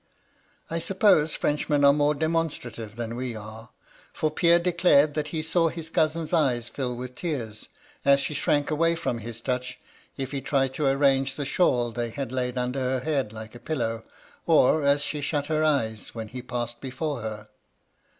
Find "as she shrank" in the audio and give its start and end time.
8.03-8.71